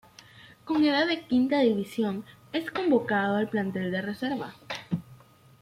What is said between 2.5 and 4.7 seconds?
es convocado al plantel de reserva.